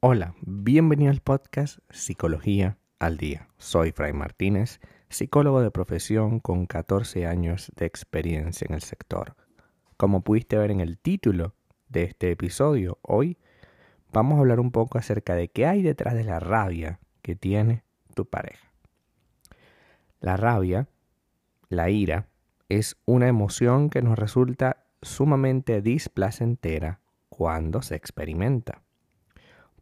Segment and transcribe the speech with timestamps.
[0.00, 3.48] Hola, bienvenido al podcast Psicología al Día.
[3.58, 9.34] Soy Fray Martínez, psicólogo de profesión con 14 años de experiencia en el sector.
[9.96, 11.54] Como pudiste ver en el título
[11.88, 13.36] de este episodio, hoy
[14.12, 17.82] vamos a hablar un poco acerca de qué hay detrás de la rabia que tiene
[18.14, 18.72] tu pareja.
[20.20, 20.88] La rabia,
[21.68, 22.28] la ira,
[22.68, 28.82] es una emoción que nos resulta sumamente displacentera cuando se experimenta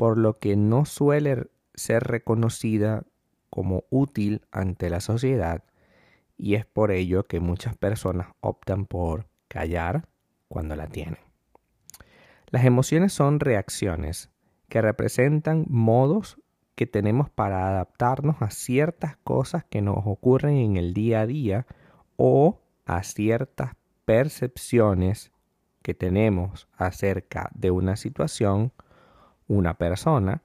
[0.00, 3.04] por lo que no suele ser reconocida
[3.50, 5.62] como útil ante la sociedad
[6.38, 10.08] y es por ello que muchas personas optan por callar
[10.48, 11.18] cuando la tienen.
[12.48, 14.30] Las emociones son reacciones
[14.70, 16.38] que representan modos
[16.76, 21.66] que tenemos para adaptarnos a ciertas cosas que nos ocurren en el día a día
[22.16, 25.30] o a ciertas percepciones
[25.80, 28.72] que tenemos acerca de una situación
[29.46, 30.42] una persona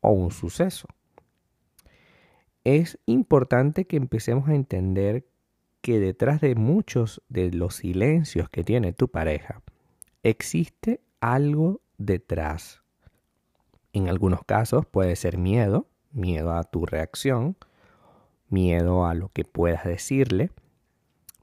[0.00, 0.88] o un suceso.
[2.64, 5.28] Es importante que empecemos a entender
[5.80, 9.62] que detrás de muchos de los silencios que tiene tu pareja,
[10.24, 12.82] existe algo detrás.
[13.92, 17.56] En algunos casos puede ser miedo, miedo a tu reacción,
[18.48, 20.50] miedo a lo que puedas decirle,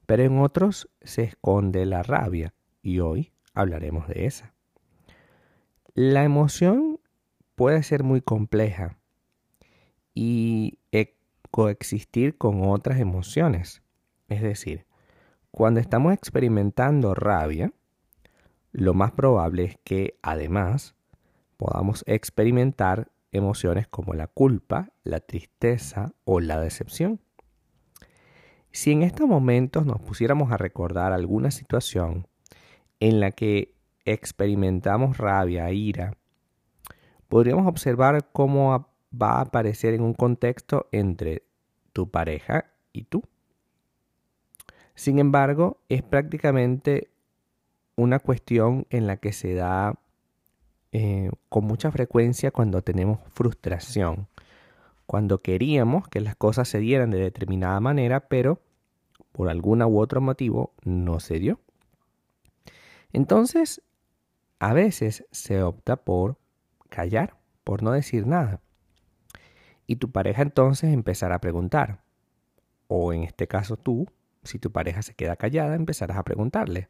[0.06, 4.54] pero en otros se esconde la rabia y hoy hablaremos de esa.
[5.94, 7.00] La emoción
[7.54, 8.98] puede ser muy compleja
[10.14, 11.16] y e,
[11.50, 13.82] coexistir con otras emociones.
[14.28, 14.86] Es decir,
[15.50, 17.72] cuando estamos experimentando rabia,
[18.72, 20.96] lo más probable es que además
[21.56, 27.20] podamos experimentar emociones como la culpa, la tristeza o la decepción.
[28.74, 32.26] Si en estos momentos nos pusiéramos a recordar alguna situación
[32.98, 33.72] en la que
[34.04, 36.16] experimentamos rabia, ira,
[37.28, 41.44] podríamos observar cómo va a aparecer en un contexto entre
[41.92, 43.22] tu pareja y tú.
[44.96, 47.12] Sin embargo, es prácticamente
[47.94, 50.00] una cuestión en la que se da
[50.90, 54.26] eh, con mucha frecuencia cuando tenemos frustración,
[55.06, 58.62] cuando queríamos que las cosas se dieran de determinada manera, pero
[59.32, 61.60] por alguna u otro motivo no se dio.
[63.12, 63.82] Entonces,
[64.58, 66.38] a veces se opta por
[66.88, 68.60] callar, por no decir nada.
[69.86, 72.02] Y tu pareja entonces empezará a preguntar.
[72.88, 74.06] O en este caso tú,
[74.42, 76.88] si tu pareja se queda callada, empezarás a preguntarle.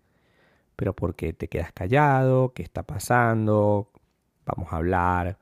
[0.76, 2.52] Pero ¿por qué te quedas callado?
[2.52, 3.90] ¿Qué está pasando?
[4.44, 5.38] Vamos a hablar.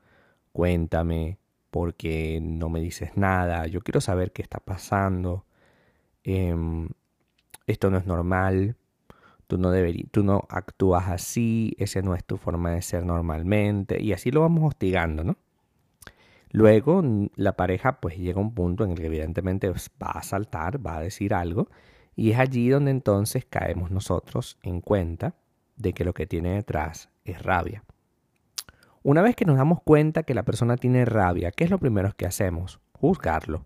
[0.51, 1.37] Cuéntame.
[1.73, 3.67] ¿Por qué no me dices nada?
[3.67, 5.45] Yo quiero saber qué está pasando.
[6.23, 6.89] Em,
[7.67, 8.77] esto no es normal
[9.47, 9.71] tú no,
[10.11, 14.41] tú no actúas así, esa no es tu forma de ser normalmente, y así lo
[14.41, 15.37] vamos hostigando, ¿no?
[16.51, 17.01] Luego
[17.35, 20.97] la pareja pues llega a un punto en el que evidentemente va a saltar, va
[20.97, 21.67] a decir algo,
[22.15, 25.35] y es allí donde entonces caemos nosotros en cuenta
[25.77, 27.83] de que lo que tiene detrás es rabia.
[29.03, 32.09] Una vez que nos damos cuenta que la persona tiene rabia, ¿qué es lo primero
[32.15, 32.79] que hacemos?
[32.93, 33.65] Juzgarlo.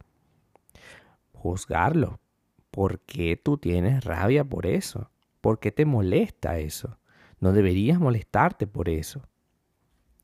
[1.32, 2.20] Juzgarlo.
[2.72, 5.12] ¿Por qué tú tienes rabia por eso?
[5.42, 6.98] ¿Por qué te molesta eso?
[7.40, 9.22] No deberías molestarte por eso.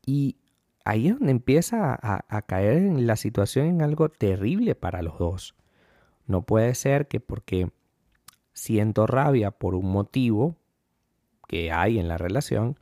[0.04, 0.36] Y
[0.84, 5.54] ahí es donde empieza a, caer en la situación en algo terrible para los dos.
[6.26, 7.70] No puede ser que porque
[8.52, 10.56] siento rabia por un motivo
[11.46, 12.78] que hay en la relación,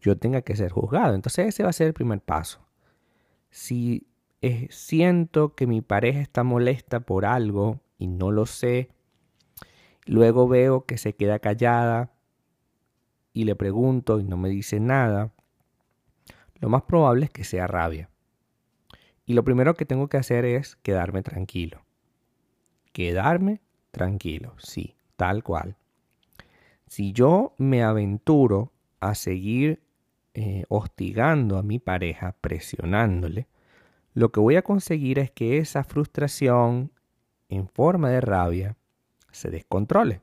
[0.00, 1.14] yo tenga que ser juzgado.
[1.14, 2.60] Entonces ese va a ser el primer paso.
[3.50, 4.06] Si
[4.70, 8.90] siento que mi pareja está molesta por algo y no lo sé,
[10.08, 12.10] Luego veo que se queda callada
[13.34, 15.34] y le pregunto y no me dice nada.
[16.54, 18.08] Lo más probable es que sea rabia.
[19.26, 21.84] Y lo primero que tengo que hacer es quedarme tranquilo.
[22.94, 23.60] Quedarme
[23.90, 25.76] tranquilo, sí, tal cual.
[26.86, 29.82] Si yo me aventuro a seguir
[30.40, 33.48] eh, hostigando a mi pareja, presionándole,
[34.14, 36.92] lo que voy a conseguir es que esa frustración
[37.48, 38.76] en forma de rabia
[39.32, 40.20] se descontrole.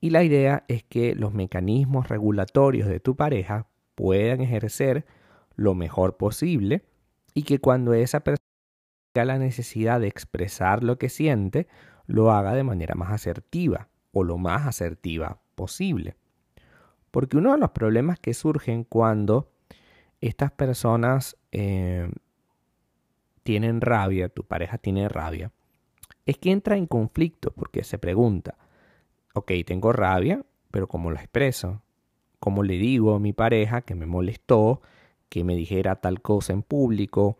[0.00, 3.66] Y la idea es que los mecanismos regulatorios de tu pareja
[3.96, 5.04] puedan ejercer
[5.56, 6.84] lo mejor posible
[7.34, 8.46] y que cuando esa persona
[9.12, 11.66] tenga la necesidad de expresar lo que siente,
[12.06, 16.14] lo haga de manera más asertiva o lo más asertiva posible.
[17.14, 19.48] Porque uno de los problemas que surgen cuando
[20.20, 22.10] estas personas eh,
[23.44, 25.52] tienen rabia, tu pareja tiene rabia,
[26.26, 28.56] es que entra en conflicto porque se pregunta,
[29.32, 31.82] ok, tengo rabia, pero ¿cómo lo expreso?
[32.40, 34.82] ¿Cómo le digo a mi pareja que me molestó,
[35.28, 37.38] que me dijera tal cosa en público,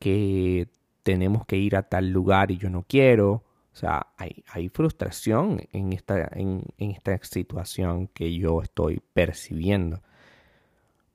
[0.00, 0.66] que
[1.04, 3.44] tenemos que ir a tal lugar y yo no quiero?
[3.72, 6.30] O sea, hay, frustración en esta,
[7.22, 10.02] situación que yo estoy percibiendo.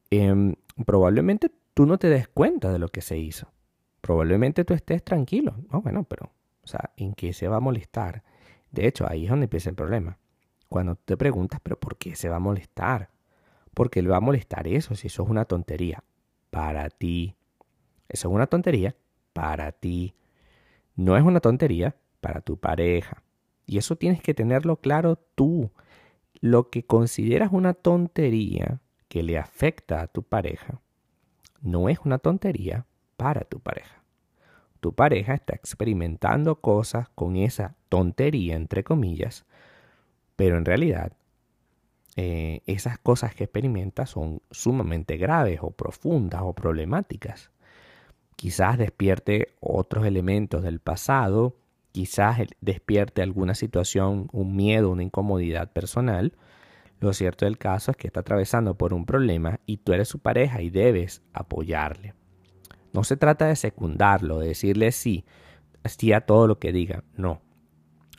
[0.09, 0.55] Em,
[0.85, 3.51] probablemente tú no te des cuenta de lo que se hizo.
[4.01, 5.55] Probablemente tú estés tranquilo.
[5.71, 6.31] No, bueno, pero,
[6.63, 8.23] o sea, ¿en qué se va a molestar?
[8.71, 10.17] De hecho, ahí es donde empieza el problema.
[10.69, 13.09] Cuando te preguntas, pero ¿por qué se va a molestar?
[13.73, 16.03] ¿Por qué le va a molestar eso si eso es una tontería?
[16.49, 17.35] Para ti.
[18.07, 18.95] Eso es una tontería
[19.33, 20.15] para ti.
[20.95, 21.95] No es una tontería
[22.25, 23.21] para tu pareja.
[23.67, 25.69] Y eso tienes que tenerlo claro tú.
[26.41, 30.81] Lo que consideras una tontería que le afecta a tu pareja,
[31.61, 34.01] no es una tontería para tu pareja.
[34.79, 39.45] Tu pareja está experimentando cosas con esa tontería, entre comillas,
[40.35, 41.13] pero en realidad
[42.15, 47.51] eh, esas cosas que experimenta son sumamente graves o profundas o problemáticas.
[48.35, 51.57] Quizás despierte otros elementos del pasado
[51.95, 56.33] quizás despierte alguna situación, un miedo, una incomodidad personal.
[56.99, 60.19] Lo cierto del caso es que está atravesando por un problema y tú eres su
[60.19, 62.13] pareja y debes apoyarle.
[62.91, 65.23] No se trata de secundarlo, de decirle sí,
[65.85, 67.05] sí a todo lo que diga.
[67.15, 67.39] No.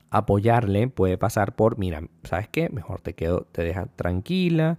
[0.09, 2.71] Apoyarle puede pasar por, mira, ¿sabes qué?
[2.71, 4.79] Mejor te quedo, te deja tranquila,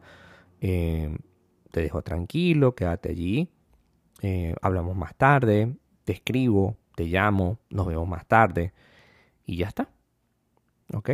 [0.59, 1.15] eh,
[1.69, 3.47] te dejo tranquilo, quédate allí,
[4.23, 8.73] eh, hablamos más tarde, te escribo, te llamo, nos vemos más tarde
[9.45, 9.87] y ya está.
[10.95, 11.11] ¿Ok?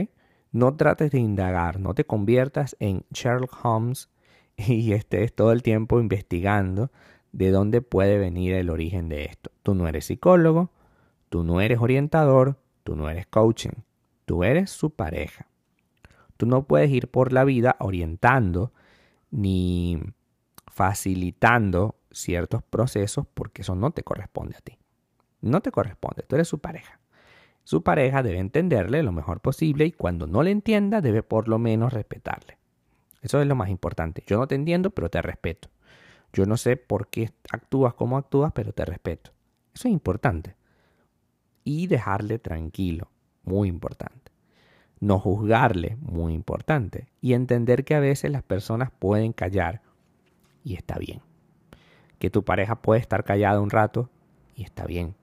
[0.53, 4.09] No trates de indagar, no te conviertas en Sherlock Holmes
[4.55, 6.89] y estés todo el tiempo investigando
[7.33, 9.51] de dónde puede venir el origen de esto.
[9.61, 10.71] Tú no eres psicólogo,
[11.27, 13.83] tú no eres orientador, tú no eres coaching,
[14.23, 15.47] tú eres su pareja.
[16.37, 18.71] Tú no puedes ir por la vida orientando
[19.31, 19.99] ni
[20.67, 24.77] facilitando ciertos procesos porque eso no te corresponde a ti.
[25.43, 27.01] No te corresponde, tú eres su pareja.
[27.65, 31.59] Su pareja debe entenderle lo mejor posible y cuando no le entienda debe por lo
[31.59, 32.57] menos respetarle.
[33.21, 34.23] Eso es lo más importante.
[34.25, 35.69] Yo no te entiendo, pero te respeto.
[36.31, 39.31] Yo no sé por qué actúas como actúas, pero te respeto.
[39.73, 40.55] Eso es importante.
[41.65, 43.09] Y dejarle tranquilo,
[43.43, 44.31] muy importante.
[45.01, 47.09] No juzgarle, muy importante.
[47.19, 49.81] Y entender que a veces las personas pueden callar
[50.63, 51.21] y está bien.
[52.17, 54.09] Que tu pareja puede estar callada un rato
[54.55, 55.15] y está bien.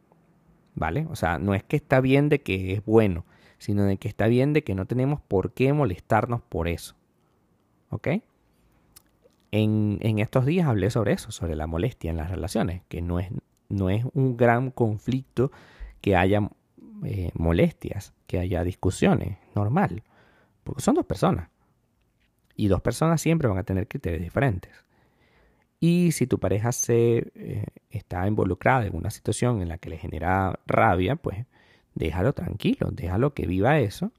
[0.74, 1.06] ¿Vale?
[1.10, 3.24] O sea, no es que está bien de que es bueno,
[3.58, 6.96] sino de que está bien de que no tenemos por qué molestarnos por eso.
[7.90, 8.08] ¿Ok?
[9.52, 13.30] En, estos días hablé sobre eso, sobre la molestia en las relaciones, que no es,
[13.68, 15.50] no es un gran conflicto
[16.00, 16.48] que haya
[17.04, 20.04] eh, molestias, que haya discusiones, normal,
[20.62, 21.48] porque son dos personas.
[22.54, 24.72] Y dos personas siempre van a tener criterios diferentes.
[25.80, 29.96] Y si tu pareja se eh, está involucrada en una situación en la que le
[29.96, 31.46] genera rabia, pues
[31.94, 34.12] déjalo tranquilo, déjalo que viva eso,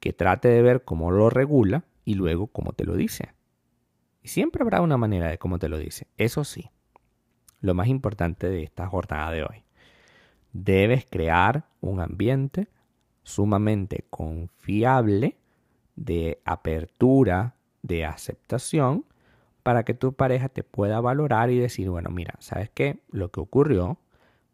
[0.00, 3.30] que trate de ver cómo lo regula y luego cómo te lo dice.
[4.22, 6.08] Y siempre habrá una manera de cómo te lo dice.
[6.18, 6.70] Eso sí,
[7.60, 9.64] lo más importante de esta jornada de hoy.
[10.52, 12.68] Debes crear un ambiente
[13.22, 15.36] sumamente confiable
[15.96, 19.06] de apertura, de aceptación
[19.62, 23.00] para que tu pareja te pueda valorar y decir, bueno, mira, ¿sabes qué?
[23.10, 23.98] Lo que ocurrió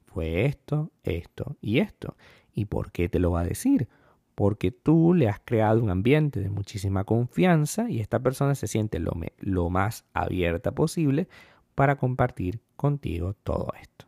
[0.07, 2.17] fue esto, esto y esto.
[2.53, 3.88] ¿Y por qué te lo va a decir?
[4.35, 8.99] Porque tú le has creado un ambiente de muchísima confianza y esta persona se siente
[8.99, 11.29] lo, lo más abierta posible
[11.75, 14.07] para compartir contigo todo esto.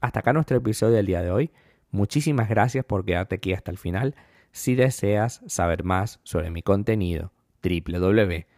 [0.00, 1.50] Hasta acá nuestro episodio del día de hoy.
[1.90, 4.14] Muchísimas gracias por quedarte aquí hasta el final.
[4.52, 8.57] Si deseas saber más sobre mi contenido, www